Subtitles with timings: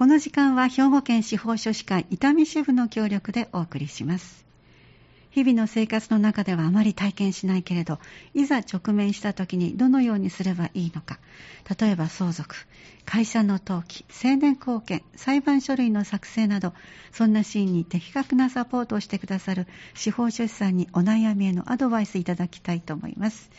[0.00, 4.46] この時間は兵庫県司法書士会伊丹支部の協力でお送りします。
[5.28, 7.98] 日々の生活の中ではあまり体験しないけれど
[8.32, 11.18] いざ直面した時にどのようにすればいいのか。
[11.78, 12.56] 例えば相続
[13.04, 16.72] 会社の登記成年後見裁判書類の作成など
[17.12, 23.50] そんなシーンに的確なサポートをしてくださる司法書士さんにお悩みへのアドバイスいただきたいと思います。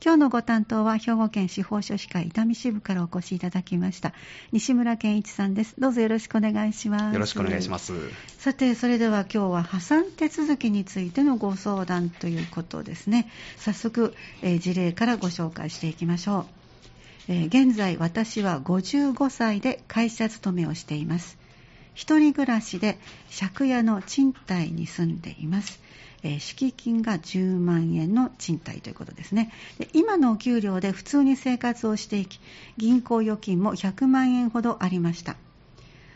[0.00, 4.12] 今日のご担当は兵庫県司法書士会伊丹支部からお越しいただきました。
[4.52, 5.74] 西村健一さんです。
[5.78, 7.14] どうぞよろしくお願いします。
[7.14, 7.92] よろしくお願いします。
[8.38, 13.28] さてそれでは今日は破産手続きについてのご相談ということですね。
[13.56, 16.46] 早速、えー、事例からご紹介していきましょ
[17.28, 21.38] う、えー、現在私は55歳で会社勤めをしています。
[21.98, 22.96] 一人暮らしで
[23.36, 25.80] 借家の賃貸に住んでいます
[26.22, 29.52] え、敷金が10万円の賃貸ということですね。
[29.78, 32.40] で今のお給料で普通に生活をしていき
[32.76, 35.36] 銀行預金も100万円ほどありました。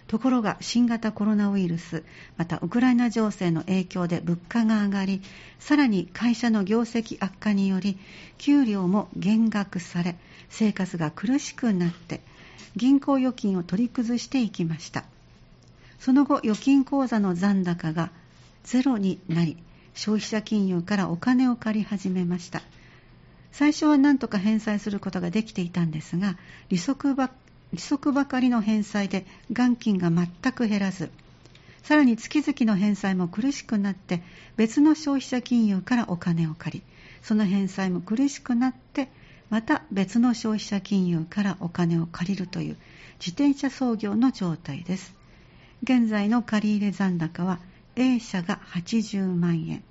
[0.08, 2.04] ところが新型コロナウイルス
[2.36, 5.22] またウクライナ情勢の影響で物価が上がり
[5.58, 7.96] さらに会社の業績悪化により
[8.36, 10.18] 給料も減額され
[10.50, 12.20] 生活が苦しくなって
[12.76, 15.04] 銀行預金を取り崩していきました。
[15.98, 18.10] その後預金口座の残高が
[18.64, 19.56] ゼロになり
[19.94, 22.62] 消費者金融からお金を借り始めました。
[23.52, 26.36] 最初は何とか返済することができていたんですが
[26.70, 27.30] 利息ば
[27.72, 31.10] 利息ばかりの返済で元金が全く減らず
[31.82, 34.22] さらに月々の返済も苦しくなって
[34.56, 36.82] 別の消費者金融からお金を借り
[37.22, 39.08] その返済も苦しくなって
[39.50, 42.76] また別の消費者金融からお金を借りるという
[43.18, 45.14] 自転車操業の状態です。
[45.82, 47.60] 現在の借入残高は
[47.96, 49.82] A 社が80万円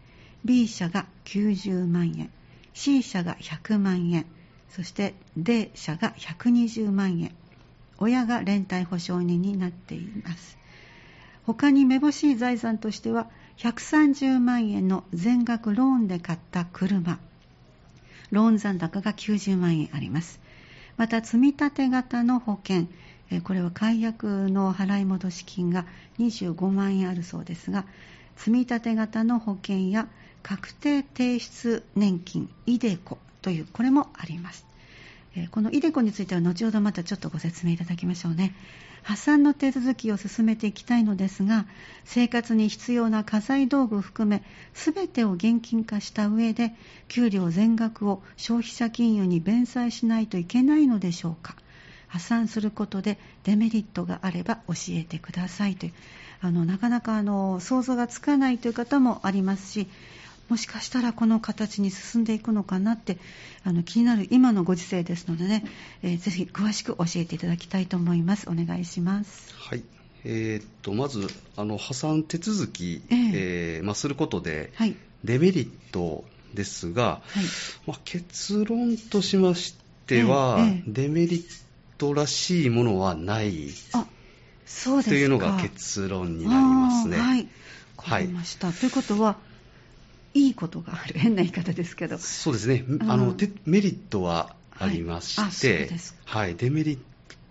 [0.43, 2.29] B 社が90万円
[2.73, 4.25] C 社が100万円
[4.71, 7.35] そして D 社が120万円。
[7.97, 10.57] 親が連帯保証人になっています。
[11.45, 17.19] 他にめぼしい財産としては130万円の全額ローンで買った車。
[18.31, 20.39] ローン残高が90万円あります。
[20.95, 22.87] また積立型の保険
[23.39, 25.85] これは解約の払い戻し金が
[26.19, 27.85] 25万円あるそうですが
[28.35, 30.07] 積立型の保険や
[30.43, 34.65] 確定提出年金イデコというこれもあります。
[35.51, 38.53] このイデコについては後ほどまたちょっとご説明いただきましょうね。
[39.03, 41.65] 破産の手続きを進めていきたいのですが
[42.03, 44.43] 生活に必要な家財道具を含め
[44.73, 46.75] 全てを現金化した上で
[47.07, 51.55] 給料全額を消費者金融に弁済しないといけないのでしょうか。
[52.11, 55.93] 破産することでデメリットがあれば教えてくださいという。
[56.43, 59.87] あのなかなかあの想像がつかないという方もありますし
[60.49, 63.17] もしかしたらこの形に進んでいくのかなって
[63.63, 65.63] あの気になる今のご時世ですのでね、
[66.01, 68.49] えー、ぜひ詳しく教えていただきたいと思います。
[68.49, 69.53] お願いします。
[69.55, 69.83] はい。
[70.25, 77.45] えー、っとまずあの破産手続き、えー、えー、まあ、することで、はい、デメリットですが、はい、
[77.87, 81.63] まあ、結論としましては、えー、デメリッ
[82.01, 83.69] トらしいものはない
[85.05, 87.17] というのが結論になりますね。
[87.17, 87.47] はい、
[87.95, 89.37] わかりました、はい、ということは、
[90.33, 93.35] いいことがある、変な言い方ですけど、そうですね、あの
[93.65, 95.89] メリットはありまして、
[96.25, 96.97] はい、はい、デメリッ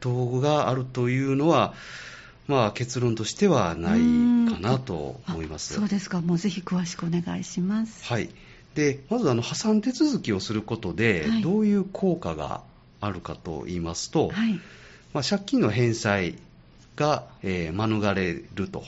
[0.00, 1.74] トがあるというのは、
[2.48, 4.00] まあ、結論としてはない
[4.52, 5.74] かなと思います。
[5.74, 8.04] そうですか、もうぜひ詳しくお願いします。
[8.04, 8.30] はい。
[8.74, 12.62] でまずあの破産手続きをすることで、どういう効果が
[13.00, 14.60] あるかと言いますと、はい、
[15.12, 16.36] まあ、借金の返済
[16.96, 18.84] が、えー、免れると、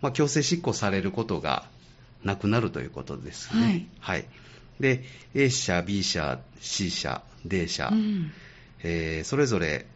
[0.00, 1.64] まあ、強制執行されることが
[2.22, 3.62] なくなるということですね。
[3.62, 4.24] はい、はい、
[4.80, 8.32] で A 社、B 社、C 社、D 社、うん、
[8.82, 9.86] えー、それぞれ、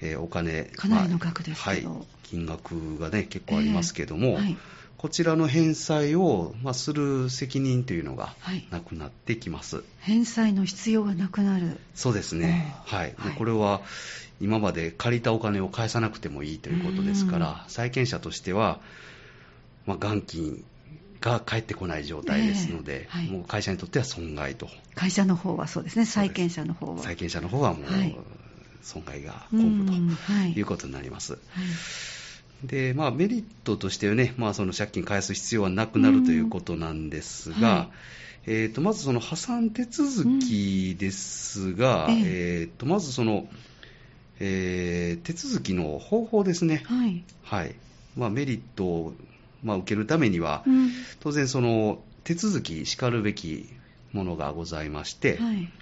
[0.00, 4.56] えー、お金、かなりの額ですけど、まあ、はい、金額がね、結構ありますけども、えーはい、
[5.00, 8.34] こちらの返済を、まあ、する責任というのが
[8.70, 11.80] なくなってきます、はい、返済の必要がなくなる。
[11.94, 13.80] そうですね、はい、はい、これは
[14.42, 18.78] 今まで借りたお金を返さなくてもいいということですから、債権者としては、
[19.86, 20.64] まあ、元金
[21.22, 24.68] が返ってこない状態ですので、えーはい、もう会社にとっては損害と。
[24.96, 27.02] 会社の方はそうですね、債権者の方は。
[27.02, 27.86] 債権者の方はもう、
[28.82, 29.62] 損害が被る
[30.52, 31.32] ということになります。
[31.32, 31.40] はい
[32.64, 37.88] でまあ、メリットとしてはね、まあ、その借金返す必要はなくなるということなんですが、はい、
[38.46, 43.48] えーと、まずその破産手続きですが、うん、えーと、まずその、
[44.40, 47.24] えー、手続きの方法ですね、はい。
[47.42, 47.74] はい。
[48.14, 49.14] まあ、メリットを、
[49.62, 50.90] まあ、受けるためには、うん、
[51.20, 53.70] 当然その手続きしかるべき
[54.12, 55.72] ものがございまして、はい、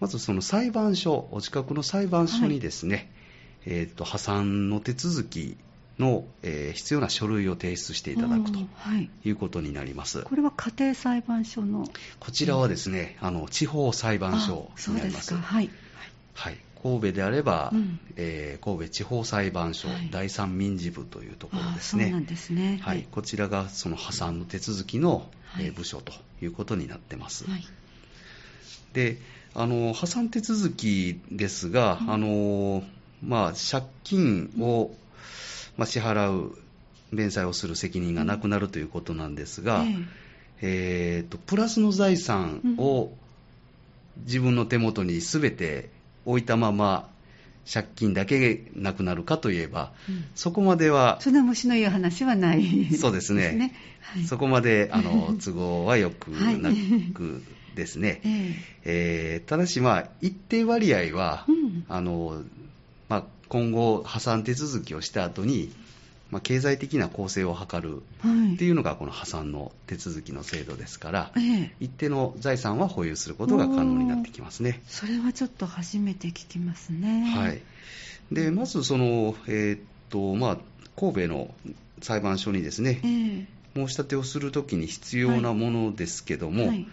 [0.00, 3.06] まずその裁判所、お近くの裁判所にですね、はい、
[3.66, 5.56] えーと破産の手続き
[5.98, 8.58] の、えー、必要な書類を提出していただくと
[9.24, 9.30] い。
[9.30, 10.22] うことになります。
[10.22, 11.88] これは家庭裁判所の。
[12.20, 15.34] こちらはですね、あの地方裁判所になります。
[15.34, 15.70] はい、
[16.34, 22.04] はい、神戸であれば、うん、えー、神戸地方裁判所、はい、第三民事部というところですね。
[22.04, 22.80] そうなんですね。
[22.82, 26.12] はい、こちらがその破産の手続きの、はい、えー、部署と
[26.42, 27.48] いうことになってます。
[27.48, 27.64] はい、
[28.92, 29.18] で、
[29.54, 32.82] あの破産手続きですが、うん、あの
[33.26, 34.90] まあ、借金を、
[35.76, 36.56] まあ、支払う
[37.12, 40.08] 弁済をする責任がなくなるということなんですが、うん、
[40.62, 43.12] えーと、プラスの財産を
[44.18, 45.90] 自分の手元にすべて
[46.24, 47.08] 置いたまま
[47.72, 56.70] 借金だけなくなるかといえば、うん、そこまでは、そんな虫のいい話はないそうですね、すねはい、そこまであの 都合はよくな
[57.14, 57.42] く
[57.74, 58.54] ですね、はい、
[58.84, 62.63] えー、ただし、まあ、一定割合は、うん、あのまあ、
[63.54, 65.72] 今後、破産手続きをした後に、
[66.32, 68.02] まあ、経済的な公正を図る
[68.54, 74.82] っていうのがこの破産の手続きの制度ですから、はい、一定の財産は保有することが可能になってきますね。
[74.88, 77.32] それはちょっと初めて聞きますね。
[77.32, 77.62] はい、
[78.32, 79.80] でまずその、えー、っ
[80.10, 80.58] とまあ、
[80.98, 81.54] 神戸の
[82.02, 83.46] 裁判所にですね、えー、
[83.76, 86.68] 申し立てをするときに必要なものですけども、はい。
[86.70, 86.88] はい、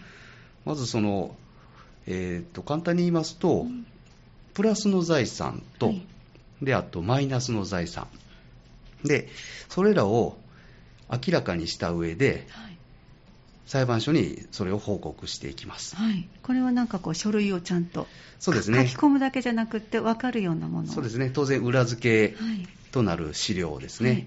[0.64, 1.34] まずその、
[2.06, 3.84] えー、っと簡単に言いますと、うん、
[4.54, 5.92] プラスの財産と、
[6.62, 8.06] であとマイナスの財産。
[9.04, 9.28] で、
[9.68, 10.38] それらを
[11.10, 12.76] 明らかにした上で、はい、
[13.66, 15.96] 裁判所にそれを報告していきます。
[15.96, 18.06] はい、これはなんかこう書類をちゃんと
[18.38, 22.36] そうです、ね、書き込むだけじゃなくて分かるようなものそうですね、当然裏付け
[22.92, 24.26] となる資料をですね、はい、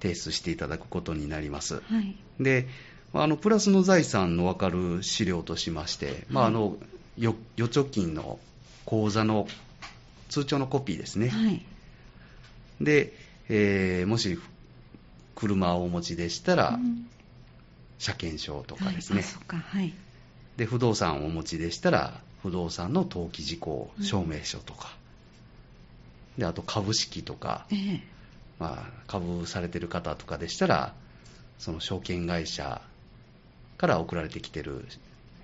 [0.00, 1.74] 提出していただくことになります。
[1.74, 2.68] はい、で
[3.12, 6.76] あのプラスの財産の分かる資料としまして、まあ、あの
[7.16, 8.38] 預貯金の
[8.84, 9.46] 口座の
[10.34, 11.28] 通帳のコピーですね。
[11.28, 11.64] はい、
[12.80, 13.12] で、
[13.48, 14.36] えー、もし
[15.36, 17.06] 車をお持ちでしたら、うん、
[18.00, 19.60] 車検証とかですね、はい。
[19.62, 19.94] はい、
[20.56, 24.96] で不動産をお持ちでしたら不動産の登記事項証明書とか、
[26.36, 28.00] うん、であと株式とか、えー、
[28.58, 30.94] まあ、株されてる方とかでしたら
[31.60, 32.82] その証券会社
[33.78, 34.84] から送られてきてる、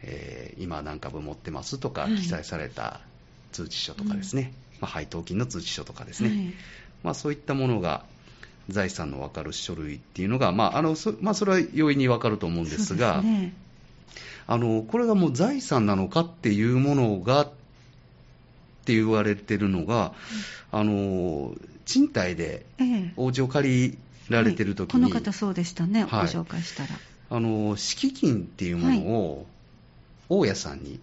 [0.02, 3.00] えー、今何株持ってますとか、記載された
[3.52, 6.54] 通知書とかですね、うん、まあ、配当金の通知書とかですね、
[7.02, 8.04] まあ、そういったものが
[8.68, 13.52] 財産の分かる書類っていうのが、まああのそまあ、それは容易に分かると思うんですが、ね、
[14.46, 17.50] あのこれがもう財産なのかっていうものがっ
[18.84, 20.12] て言われてるのが、
[20.72, 21.54] うん、あの
[21.84, 22.64] 賃貸で
[23.16, 23.98] お家を借り
[24.28, 26.90] られてる時に、はい、この方そうでしたね、はい、ご紹介したら。
[27.32, 29.46] あの敷金っていうものを、
[30.28, 30.98] 大家さんに、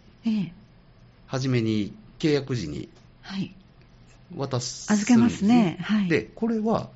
[1.25, 2.89] 初めに契約時に
[4.35, 6.89] 渡す預けますね、はい、でこれは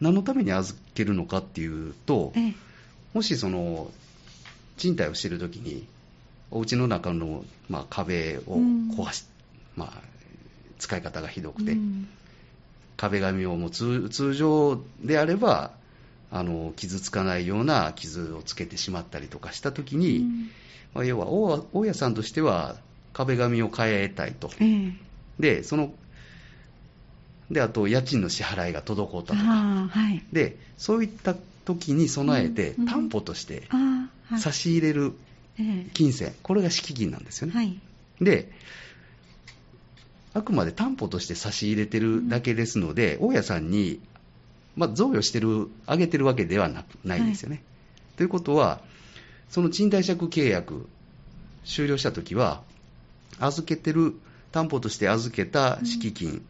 [0.00, 2.32] 何のために預けるのかっていうと、
[3.14, 3.90] もしその
[4.76, 5.86] 賃貸をしているときに、
[6.50, 8.56] お家の中の、まあ、壁を
[8.96, 9.24] 壊し、
[9.76, 10.02] うん、まあ、
[10.78, 12.08] 使い方がひどくて、うん、
[12.96, 15.72] 壁紙をもう通常であれば
[16.30, 20.50] あの傷つかないような傷をつけてしまったりとかしたときに、うん、
[20.94, 21.26] まあ、要は
[21.72, 22.76] 大家さんとしては
[23.12, 24.50] 壁紙を変えたいと、
[25.40, 25.92] でその
[27.50, 31.34] であと家賃の支払いが滞ったとか、はい、でそういった
[31.64, 33.68] 時に備えて、担保として
[34.38, 35.12] 差し入れる
[35.92, 37.52] 金銭、これが敷金なんですよね。
[37.54, 37.78] はい、
[38.20, 38.50] で
[40.34, 44.00] あくまで担保として差し入れてるだけですので、大家さんに、
[44.76, 47.56] まあ、贈与してる、あげてるわけではなないんですよね。
[47.56, 47.64] はい、
[48.18, 48.80] ということは、
[49.50, 50.86] その賃貸借契約
[51.64, 52.62] 終了したときは、
[53.40, 54.14] 預けてる、
[54.52, 56.42] 担保として預けた敷金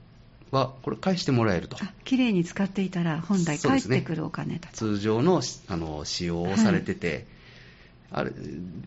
[0.51, 1.77] は、これ返してもらえると。
[2.05, 4.67] きれいに使っていたら、本来返ってくるお金だと。
[4.67, 7.27] ね、通常のあの使用をされてて、
[8.11, 8.33] はい、あれ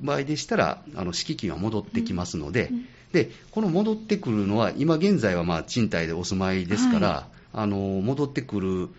[0.01, 8.89] 場合でしたら、あの敷金は戻ってきますので、うんうん、でこの戻ってくるのは、今現在はまあ賃貸でお住まいですから、はい、あの戻ってくる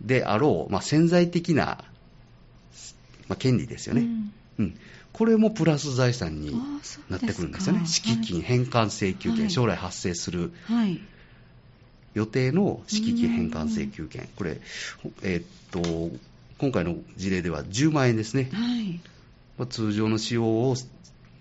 [0.00, 1.84] であろう、まあ、潜在的な、
[3.26, 4.02] まあ、権利ですよね。
[4.02, 4.32] うん。
[4.58, 4.74] うん、
[5.12, 6.52] これもプラス財産に
[7.08, 11.00] なってくるんですよね、敷金返還請求権、はい、将来発生する、はい
[12.18, 14.60] 予定の敷金返還請求権、これ、
[15.22, 16.18] えー、っと、
[16.58, 18.50] 今回の事例では10万円ですね。
[18.52, 19.00] はい。
[19.56, 20.76] まあ、通常の使用を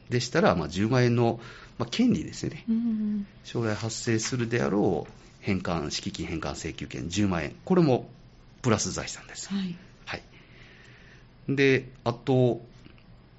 [0.10, 1.39] でしたら、まあ、10万円の、
[1.79, 2.65] まあ、権利ですよね、
[3.43, 8.10] 将来発生するであろう返還、敷金返還請求権10万円、これも
[8.62, 9.50] プラス財産です。
[9.50, 10.22] はい、はい、
[11.50, 12.62] で、あと、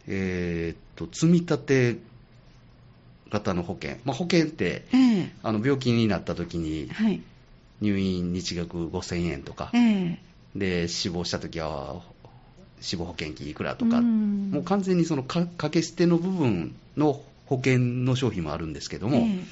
[0.08, 1.96] えー、っと、積み立て
[3.30, 7.22] 型の保険、まあ、保険って、えー、あの病気になった時に、はい、
[7.80, 10.18] 入院日額5000円とか、えー、
[10.56, 12.00] で死亡したときは
[12.80, 19.44] 死亡保険金いくらとか、もう完全にその掛け捨ての部分の保険の商品もあるんですけども、えー、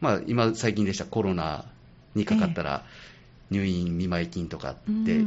[0.00, 1.64] まあ、今、最近でしたコロナ
[2.14, 2.84] にかかったら、
[3.50, 5.24] 入院見舞い金とかって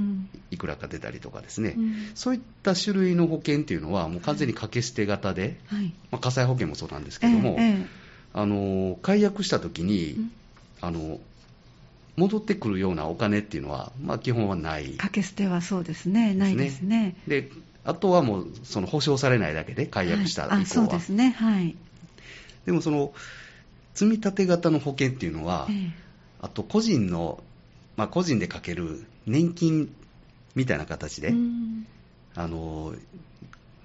[0.50, 7.86] いくらか出たりとかですね、うん、そういった種類の保険っていうのは、もう完全に掛け捨て型で、はい、まあ、火災保険もそうなんですけども、ええ、
[8.34, 10.32] あの解約したときに、うん、
[10.82, 11.20] あの
[12.16, 17.16] 戻ってくるようなお金っていうのは、まあ、基本はない、掛け捨てはそうですね、ないですね。
[17.28, 17.50] で
[17.86, 21.76] あとはもう、その保証されないだけで解約した以降は、はい、そうですね、はい。
[22.66, 23.14] でもその
[23.94, 25.92] 積立型の保険っていうのは、ええ、
[26.42, 27.44] あと個人の
[27.96, 29.94] まあ、個人でかける年金
[30.56, 31.34] みたいな形で、
[32.36, 32.94] あの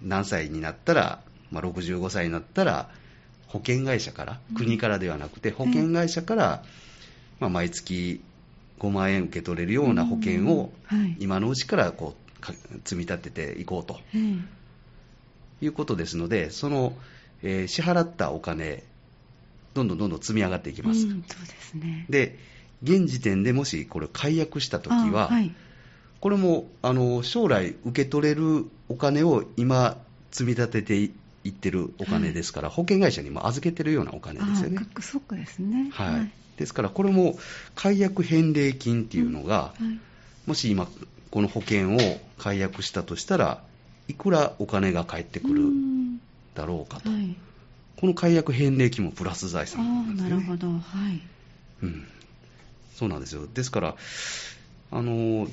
[0.03, 2.91] 何歳になったら、まあ、65歳になったら、
[3.49, 6.65] 保険会社から、国からではなくて、保険会社から、
[7.41, 8.21] まあ、毎月
[8.79, 10.73] 5万円受け取れるような保険を、
[11.19, 12.39] 今のうちからこう
[12.85, 14.01] 積み立てていこうと、
[15.61, 16.93] いうことですので、その、
[17.43, 18.85] えー、支払ったお金、
[19.75, 21.03] どんどんどんどん積み上がっていきます。
[21.03, 21.27] そうで
[21.61, 22.07] すね。
[22.09, 22.39] で
[22.83, 25.55] 現時点でもしこれ解約したときは、はい、
[26.21, 29.97] これもあの将来受け取れるお金を今
[30.31, 31.01] 積み立てて
[31.45, 34.79] いってるお金ですから、はい、保険会社にも預けてるようなお金ですよね。
[35.01, 37.39] そっかですね、はい、はい、ですからこれも
[37.75, 40.01] 解約返礼金っていうのが、うん、
[40.47, 40.89] もし今
[41.31, 41.99] この保険を
[42.39, 43.63] 解約したとしたら
[44.07, 45.65] いくらお金が返ってくる
[46.55, 47.11] だろうかと、
[47.97, 50.37] この解約返礼金もプラス財産なんですよね。
[50.37, 50.79] なるほど、は
[51.11, 51.21] い。
[51.83, 52.09] うん
[52.99, 53.47] そうなんですよ。
[53.55, 53.97] ですから、
[54.91, 55.47] あの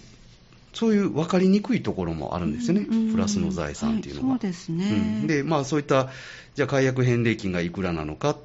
[0.74, 4.30] そういう分かりにくいところもあるんですよね、うんうん、プラスの財産っていうのは。
[4.32, 6.10] はい、そうですね、うん、で、まあ、そういった、
[6.56, 8.36] じゃあ、解約返礼金がいくらなのか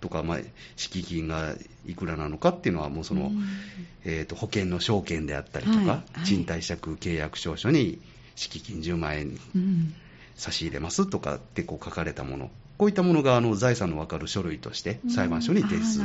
[0.00, 0.38] とか、まあ、
[0.76, 1.54] 敷金が
[1.86, 3.42] いくらなのかっていうのは、もうその、うん、
[4.04, 7.98] えーと、保険の証券であったりとか、はいはい、賃貸借契約証書に
[8.36, 9.38] 敷金10万円
[10.36, 16.02] 差し入れますとかってこう書かれたもの、こういったものがあの財産の分かる書類として裁判所に提出、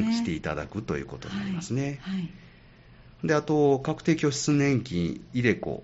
[0.00, 1.98] ね、していただくということになりますね。
[2.02, 2.14] はい。
[2.14, 2.20] は
[3.24, 5.82] い、であと、確定拠出年金、入れ子、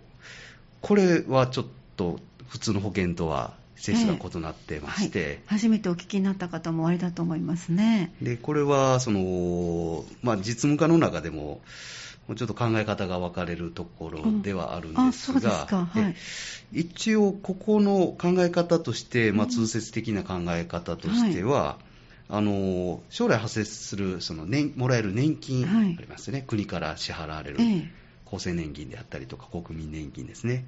[0.81, 1.67] これはちょっ
[1.97, 8.15] と普通の保険とは性質が異なってまして、えーはい、初めてお聞きになった方もおありだと思いますね。
[8.23, 11.61] でこれはその、まあ、実務家の中でも、
[12.29, 16.15] もうちょっと考え方が分かれるところではあるんですが、は
[16.73, 27.59] い、一応、ここの考え方として、まあ、通説的な考え方としては、はい、あの将来発生するその年もらえる年金ありますね、はい、国から支払われる
[28.27, 30.67] 厚生年金であったりとか、国民年金ですね、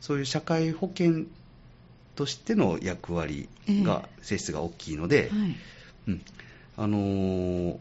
[0.00, 1.26] そういう社会保険
[2.16, 5.30] としての役割が、性質が大きいので、
[6.08, 6.20] うん。
[6.76, 7.78] あのー、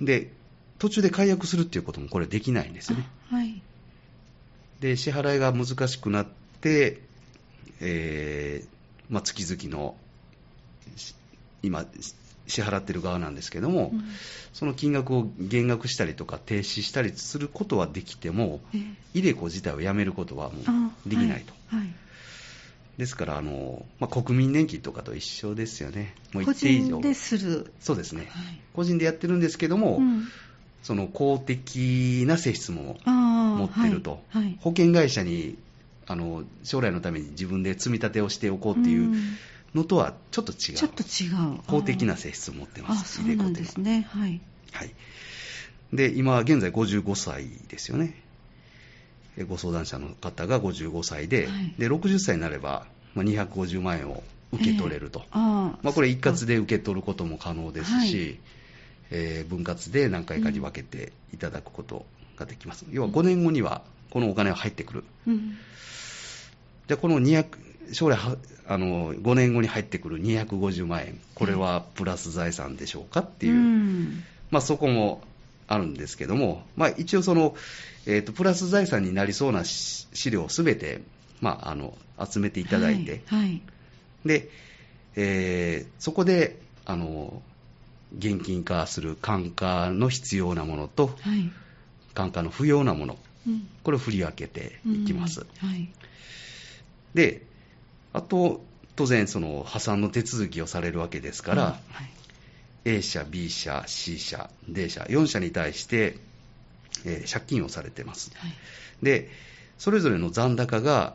[0.00, 0.30] で
[0.78, 3.08] 途中で解約するっていうこともこれできないんですよね。
[3.30, 3.62] はい、
[4.80, 6.26] で支払いが難しくなっ
[6.60, 7.00] て、
[7.80, 8.68] えー
[9.08, 9.94] まあ、月々の
[11.62, 11.84] 今
[12.46, 14.04] 支払ってる側なんですけども、うん、
[14.52, 20.60] その金額を減額したりとか停止したりすることはできても、えー、イデコ自体をやめることはも
[21.06, 21.52] うできないと。
[21.68, 21.88] はいはい、
[22.98, 26.96] ですからあの、まあ、国民年金とかと一緒ですよね、もう一定以上。
[26.96, 27.72] 個人でする。
[27.80, 30.28] そうですね、はい、個人でやってるんですけども、うん
[30.86, 35.58] その公的な性質も持ってると、はいはい、保険会社に
[36.06, 39.12] あの将来のために自分で積み立てをしておこうっていう
[39.74, 41.26] のとはちょっと違う、ちょっと違
[41.56, 41.60] う。
[41.66, 44.40] 公的な性質を持ってます、そうなんですね、はい、
[44.70, 44.92] はい、
[45.92, 48.22] で今現在55歳ですよね、
[49.48, 58.38] ご相談者の方が55歳で、はい、で60歳になれば、まあ、250万円を受け取れると、えー、あまあ、これ一括で受け取ることも可能ですし、
[59.10, 62.04] えー、分割で何回かに分けていただくこと
[62.36, 62.84] ができます。
[62.86, 65.04] うん、要は5年後にはこのお金が入ってくる。
[65.26, 65.56] うん、
[66.88, 67.46] じゃあこの200
[67.92, 68.18] 将来
[68.66, 75.22] あの5年後に入ってくる250万円、これはプラス財産でしょうかっていう、うん、まあ、そこも
[75.68, 77.54] あるんですけども、まあ、一応その、
[78.06, 81.02] えーと、プラス財産になりそうな資料をすべて、
[81.40, 81.96] まあ、あの
[82.28, 83.40] 集めていただいて、はい。
[83.40, 83.62] はい、
[84.24, 84.48] で
[85.16, 87.42] えー、そこであの
[88.18, 91.50] 現金化する単価の必要なものと、はい、
[92.14, 95.46] 単価の不要なもの、うん、これを振り分けていきます。
[95.62, 95.68] うん。
[95.68, 95.88] はい、
[97.14, 97.42] で、
[98.12, 98.64] あと、
[98.96, 102.02] 当然、その破産の手続きをされるわけですから、は
[102.86, 106.16] い、A 社、B 社、C 社、D 社、4社に対して、
[107.04, 108.32] えー、借金をされてます。
[109.02, 109.28] で、
[109.76, 111.14] それぞれの残高が、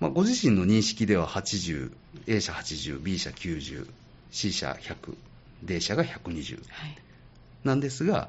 [0.00, 1.90] まあ、ご自身の認識では80、
[2.26, 3.88] A 社80、B 社90、
[4.30, 5.16] C 社100、
[5.64, 6.98] D 社が120、はい、
[7.64, 8.28] なんですが、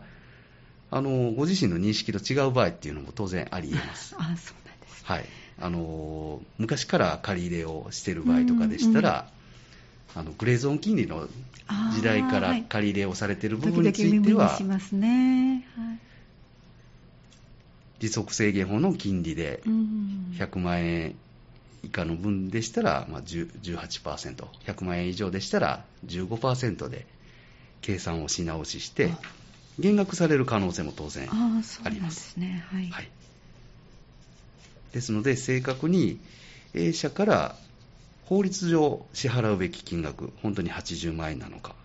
[0.91, 4.15] あのご自身の認識と違う場合っていうのも当然ありえます。
[4.19, 4.55] あそうなんです、ね、
[5.03, 5.25] はい。
[5.59, 9.31] あの昔から借り入れをしている場合とかでしたら、
[10.15, 11.27] うんうん、あのグレーゾーン金利の
[11.93, 15.65] 時代から借り入れをされている部分については、はいね。
[15.75, 15.99] はい、
[17.99, 21.15] 利息制限法の金利で100万円
[21.83, 27.05] 以下の分でしたら、まあ、18%、100万円以上でしたら15%で
[27.85, 29.11] 計算をし直しして、
[29.77, 32.15] 減額される可能性も当然あります。
[32.15, 32.65] ですね。
[32.71, 33.09] はい、はい、
[34.91, 36.19] ですので、正確に
[36.73, 37.55] A 社から
[38.25, 41.75] 法律上支払うべき金額、本当に80万円なのか、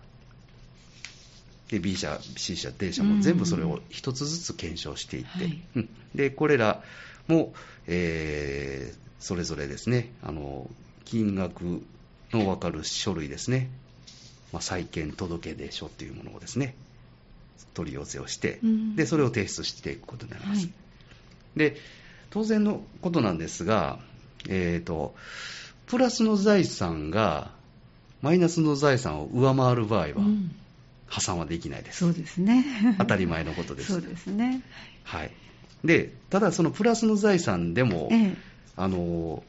[1.69, 5.61] で B 社、C 社、D 社も全部それを一つずつ検証していって、はい。
[5.75, 6.81] うん、でこれら
[7.27, 7.53] も、
[7.85, 10.67] えー、それぞれですね、あの
[11.05, 11.83] 金額
[12.33, 13.69] の分かる書類ですね、
[14.51, 16.75] まあ、債権届出書というものをですね、
[17.73, 18.59] 取り寄せをして、
[18.95, 20.61] でそれを提出していくことになります。
[20.61, 20.71] はい、
[21.55, 21.77] で
[22.29, 23.99] 当然のことなんですが、
[24.49, 25.15] えーと、
[25.87, 27.51] プラスの財産が
[28.21, 30.55] マイナスの財産を上回る場合は、うん、
[31.07, 31.99] 破産はできないです。
[31.99, 32.95] そうですね。
[32.97, 33.93] 当たり前のことです。
[33.93, 34.61] そうですね。
[35.03, 35.31] はい。
[35.83, 38.37] で、ただそのプラスの財産でも、ええ、
[38.77, 39.43] あの、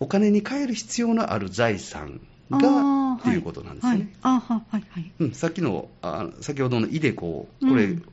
[0.00, 2.20] お金に換える必要のある財産
[2.50, 4.12] がっていうことなんですね。
[4.22, 5.12] はい、はいはいはい。
[5.20, 8.04] うん、さっきのあ先ほどのイデコ、これ、うん、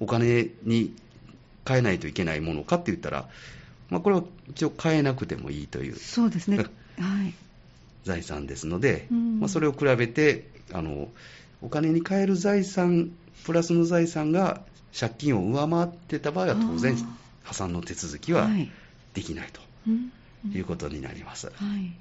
[0.00, 0.94] お金に
[1.66, 3.28] 変えないといけないものかって言ったら、
[3.90, 6.58] まあ、これは一応変えなくてもいいというそうですね、
[6.98, 7.34] はい、
[8.04, 11.08] 財産ですので、うん、まあ、それを比べてあの、
[11.62, 13.10] お金に換える財産、
[13.44, 14.62] プラスの財産が
[14.98, 16.96] 借金を上回ってた場合は、当然、
[17.42, 18.48] 破産の手続きは
[19.14, 19.60] できないと
[20.48, 21.46] いうことになります。
[21.46, 21.94] はい、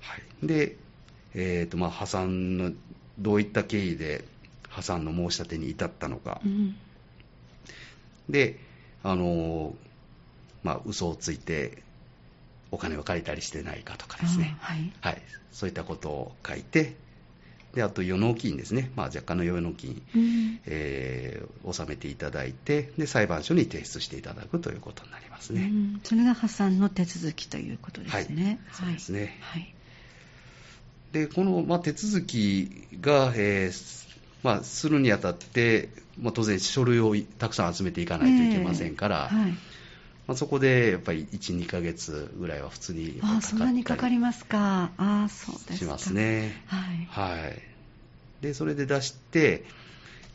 [0.00, 0.76] はい、で、
[1.34, 2.72] えーとまあ、破産の
[3.18, 4.24] どういった経緯で
[4.68, 6.76] 破産の申し立てに至ったのか、うん、
[8.28, 8.58] で、
[9.02, 9.74] あの
[10.62, 11.82] まあ、嘘をついて
[12.70, 16.96] お金を借りたりしてないかとかですね、はい、はい、そういったことを書いて、
[17.74, 28.60] であと予納金ですね、まあ、若干の予納金、うん、えー、納めていただいてで、裁判所に提出していただくということになりますね、うん、それが破産の手続きということですね。
[28.68, 29.74] はい、そうですね、はい
[31.12, 34.08] でこの、まあ、手続きが、えー
[34.42, 35.88] まあ、するにあたって、
[36.20, 39.56] まあ、当然、書類をたくさん集めていかないといけませんから、えーはい、ま
[40.34, 46.62] あ、そこでやっぱり1、2ヶ月ぐらいは普通にあそんなにかかりますか、あそうですしますね。
[46.66, 47.62] はい、はい、
[48.42, 49.64] でそれで出して、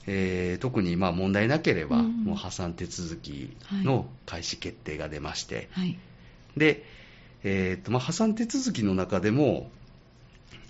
[0.07, 5.97] えー、特にまあ問題なければ、うん、もう破産手続きの開始決定が出まして、はい、
[6.57, 6.83] で
[7.45, 9.69] えーとまあ、破産手続きの中でも、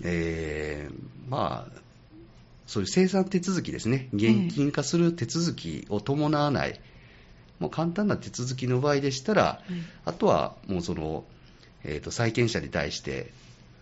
[0.03, 1.83] えー、まあ、
[2.67, 6.79] そういう生産手続きですね、現金化する手続きを伴わない、
[7.59, 9.61] もう簡単な手続きの場合でしたら、
[10.05, 11.23] あとはもうその、
[11.83, 13.31] えーと、債権者に対して、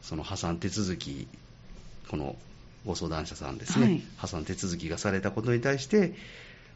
[0.01, 1.27] その破産手続き、
[2.09, 2.35] この
[2.85, 6.13] ご相談者さんですね、はい、破産手続きがされたことに対して、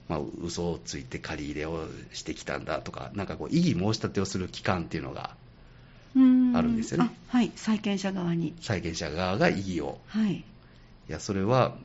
[0.07, 5.35] まあ、嘘をついて借り入れをしてきたんだとか、なんかこう異議申し立てをする期間っていうのが
[6.15, 7.15] あるんですよね。
[7.27, 8.55] はい、債権者側に。
[8.61, 9.99] 債権者側が異議を。
[10.07, 10.35] はい。
[10.35, 10.43] い
[11.07, 11.75] や、それは、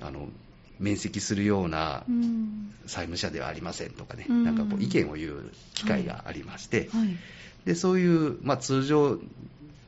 [0.00, 0.28] あの、
[0.78, 2.04] 免責するような
[2.86, 4.44] 債務者ではありませんとかね、ん。
[4.44, 7.00] なんかこう意見を言う機会がありまして、はい。
[7.00, 7.16] はい、
[7.66, 9.18] でそういう、まあ、通常、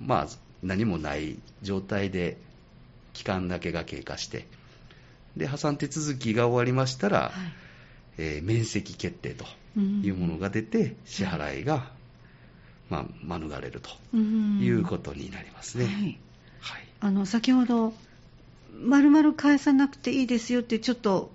[0.00, 0.26] まあ、
[0.62, 2.36] 何もない状態で
[3.14, 4.46] 期間だけが経過して、
[5.36, 7.30] で破産手続きが終わりましたら、はい、
[8.18, 9.46] えー、免責決定と
[9.78, 11.90] いうものが出て、支払いが
[12.92, 15.86] まあ、免れるということになりますね。
[15.86, 15.94] はい、
[16.60, 17.94] はい、あの先ほど、
[18.84, 21.30] まるまる返さなくていいですよって、ちょっと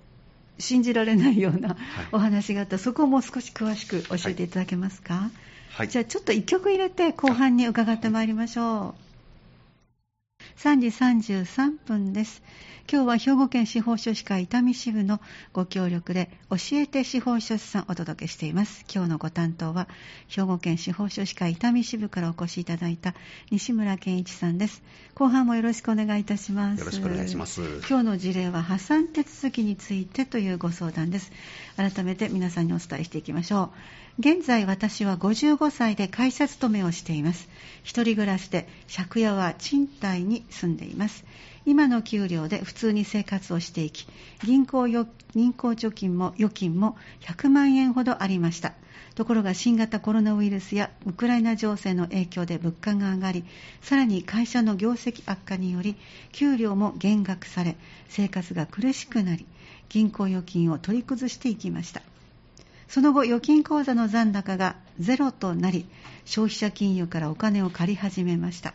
[0.60, 1.76] 信じられないような
[2.12, 5.32] お話があった、はい、そこをもう少し詳しく教えていただけますか？
[5.70, 9.07] はい、じゃあ、ちょっと1曲入れて、後半に伺ってまいりましょう。
[10.58, 12.42] 3時33分です。
[12.90, 15.20] 今日は兵庫県司法書士会伊丹支部の
[15.52, 18.84] ご協力で教えて司法書士さんお届けしています。
[18.92, 19.86] 今日のご担当は
[20.26, 23.14] 兵庫県司法書士会伊丹支部からお越しいただいた
[23.52, 24.82] 西村健一さんです。
[25.14, 26.80] 後半もよろしくお願いいたします。
[26.80, 27.62] よろしくお願いします。
[27.88, 31.30] 今日の事例は破産手続きについてというご相談です。
[31.76, 34.07] 改めて皆さんにお伝えしていきましょう。
[34.20, 37.48] 現在私は55歳で会社勤めをしています。
[37.84, 41.24] 一人暮らしで借家は賃貸に住んでいます。
[41.64, 44.08] 今の給料で普通に生活をしていき、
[44.42, 48.72] 銀行銀行貯金も預金も100万円ほどありました。
[49.14, 53.44] ところが新型コロナウイルスやウクライナ情勢の影響で物価が上がり、
[53.82, 55.94] さらに会社の業績悪化により、
[56.32, 57.76] 給料も減額され、
[58.08, 59.46] 生活が苦しくなり、
[59.88, 62.02] 銀行預金を取り崩していきました
[62.88, 65.86] その後預金口座の残高がゼロとなり
[66.24, 68.74] 消費者金融からお金を借り始めました。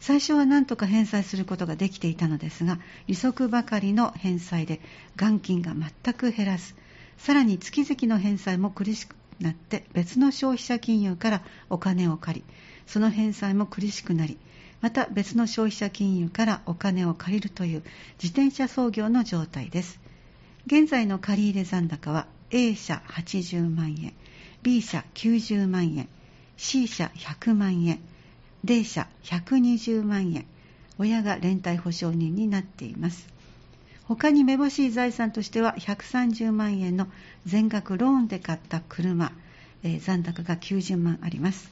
[0.00, 4.80] 最初は何とか返済することができていたのですが利息ばかりの返済で
[5.16, 6.74] 元金が全く減らず
[7.16, 12.44] さらに月々の返済も苦しくなって別の消費者金融からお金を借り
[12.86, 14.38] その返済も苦しくなり
[14.80, 17.82] また別の消費者金融からお金を借りるという
[18.22, 19.98] 自転車操業の状態です。
[20.66, 24.14] 現在の借入残高は A 社80万円
[24.62, 26.08] B 社90万円
[26.56, 28.00] C 社100万円
[28.64, 30.46] D 社120万円
[30.98, 33.28] 親が連帯保証人になっています。
[34.04, 37.06] 他にめぼしい財産としては130万円の
[37.44, 39.32] 全額ローンで買った車、
[39.82, 41.70] えー、残高が90万あります。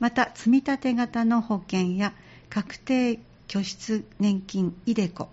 [0.00, 2.14] また積立型の保険や
[2.48, 5.28] 確定拠出年金イデコ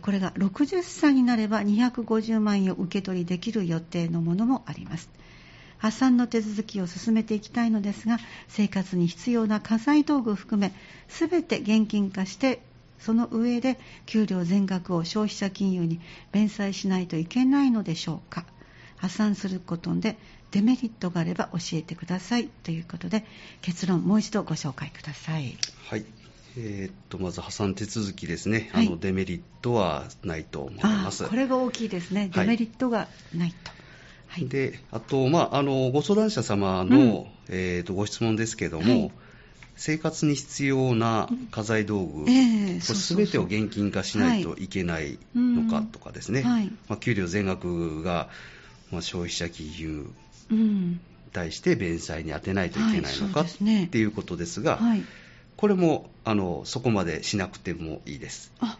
[0.00, 5.08] これが60歳になれば250万円を受け取りできる予定のものもあります。
[5.78, 10.72] 破産の手続きを進めていきたいのですが生活に必要な家財道具を含め
[11.08, 12.60] 全て現金化して
[12.98, 16.00] その上で給料全額を消費者金融に
[16.32, 18.44] 弁済しないといけないのでしょうか。
[18.96, 20.18] 破産することで
[20.50, 23.24] デメリットがあれば教えてくださいということで
[23.62, 25.56] 結論もう一度ご紹介ください。
[25.88, 26.17] はい。
[26.60, 31.24] えー、っとまず破産手続きですね、はい、あのデメリットはないと思います。
[31.28, 33.70] これが大きいですね、デメリットがないと。
[34.26, 39.12] はい、であと、まあ、あのご相談者様の、うん、えー、とご質問ですけども、はい、
[39.76, 42.26] 生活に必要な家財道具、
[42.80, 48.28] すべてを現金化しないといけないのかとかですね、はい、まあ、給料全額が、
[48.90, 50.06] まあ、消費者金融
[50.50, 50.98] に
[51.32, 54.80] 対して弁済に充てないといけないのか、ね、っていうことですが、
[55.58, 58.52] これもあのそこまでしなくてもいいです。
[58.60, 58.78] あ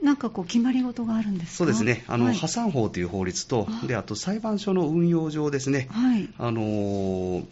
[0.00, 7.42] なんかこう決まり事があるんですそうですね、あの、はい、破産法という法律と、であと裁判所の運用上ですね、はい、あの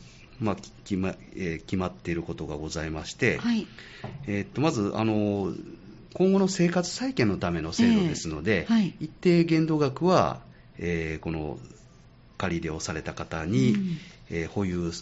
[0.41, 3.67] まあ決まえー、決まっていることがございまして、はい。
[4.27, 5.53] えー、っとまず、あの
[6.15, 10.41] 今後の生活再建のための制度ですので、えーはい、一定限度額は、
[10.79, 11.59] えー、この
[12.39, 13.99] 借り入れをされた方に、うん、
[14.31, 14.93] えー、保有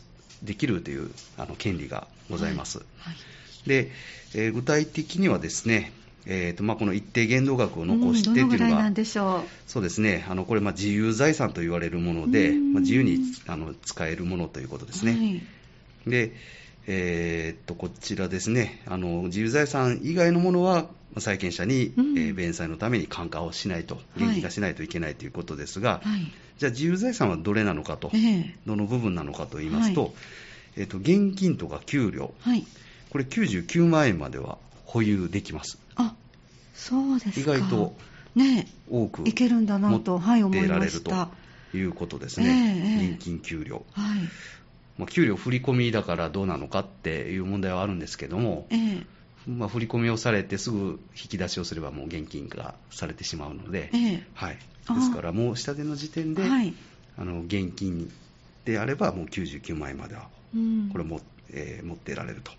[0.42, 2.78] できるというあの権利がございます。
[2.78, 2.86] はい。
[2.98, 3.35] はい
[3.66, 3.90] で、
[4.34, 5.92] えー、具体的にはですね、
[6.26, 8.94] えーとまあ、この一定限度額を残してっていうのが、うん、
[9.66, 15.12] そうですね、あのこれ、自由財産と言われるもので、まあ、自由にあの使えるものということですね。
[15.12, 15.42] はい、
[16.10, 16.32] で、
[16.88, 18.82] えー、とこちらですね。
[18.86, 30.12] あの、自由財産以外のものは、債権者に、うん、えー、弁済のために換価をしないと、現金化しないといけないということですが、はい、じゃあ、自由財産はどれなのかと、えー、どの部分なのかといいますと、はい、
[30.78, 32.66] えーと、現金とか給料、はい
[33.10, 35.78] これ99万円までは保有できます。
[35.96, 36.14] あ
[36.74, 37.94] そうです意外と
[38.90, 41.28] 多くいけるんだなと、はい、思いました。
[41.72, 43.84] ということですね、えー、現金給料。
[43.92, 44.18] はい。
[44.98, 49.06] まあ、給料振り込みだからどうなのかっていう問題はあるんですけども、えー
[49.46, 56.74] まあ、振り込みをされてすぐ引き出しをすればもう現金化されてしまうので、えー、はい、ですからもう下での時点で、はい、
[57.16, 58.10] あの現金
[58.64, 60.28] であればもう99万円までは
[60.92, 61.20] これも、
[61.56, 62.52] えー、持っていられると。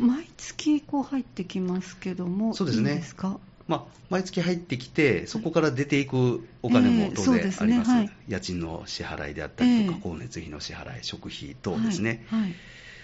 [0.00, 2.92] 毎月こう入ってきますけども、そうですね。
[2.92, 3.38] いいですか？
[3.66, 7.90] まあ、毎月入ってきて、そこから出ていくお金も当然あります、えーす。
[7.92, 12.24] ねはい、家賃の支払いであったりとか、光熱費の支払い、食費等ですね。
[12.28, 12.54] はい、はい、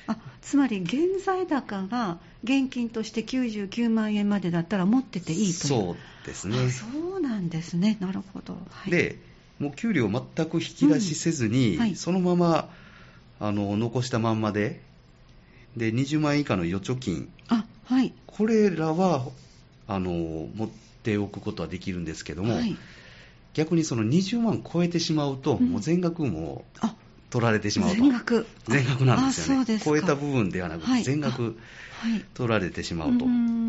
[0.09, 5.53] あつまり、現在高が現金として99万円までだったら持ってていいという。
[5.55, 6.71] そうですね。
[6.71, 6.87] そ
[7.17, 8.55] うなんですね、なるほど。
[8.71, 9.19] はい、で、
[9.59, 12.71] もう給料全く引き出しせずに、うん、そのまま
[13.39, 14.83] あの残したまんまで、
[15.77, 19.27] で20万円以下の預貯金、あはい、これらは
[19.87, 20.69] あの持っ
[21.03, 22.77] ておくことはできるんですけども、はい、
[23.55, 26.65] 逆にその20万超えてしまうと、うん、もう全額も
[27.31, 28.47] 取られてしまうと、全額。
[28.69, 31.57] 全額なんですよね、超えた部分ではなく、全額
[32.35, 33.27] 取られてしまうと、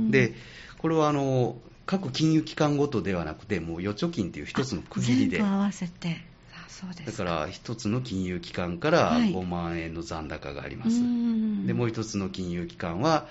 [0.09, 0.33] で
[0.79, 5.37] これはあの各金融機関ごとではなくて、もう預貯金という一つの区切りで。
[5.37, 6.30] 全部合わせて
[7.05, 11.05] だから一つの金融機関から5万円の残高があります、は
[11.63, 13.27] い、でもう一つの金融機関は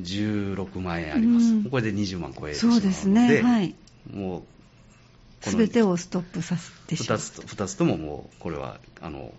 [0.00, 3.74] 16万円あります、これで20万超えてしまうので、そうですね、はい、
[4.10, 7.18] もうすべてをストップさせてしまう。
[7.18, 9.32] 2, つと2つとももうこれはあの